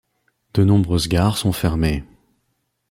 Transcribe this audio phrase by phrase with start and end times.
[0.55, 2.03] De nombreuses gares sont fermées.